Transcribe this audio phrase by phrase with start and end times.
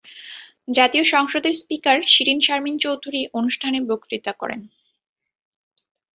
[0.67, 4.61] জাতীয় সংসদের স্পিকার শিরীন শারমিন চৌধুরী অনুষ্ঠানে বক্তৃতা করেন।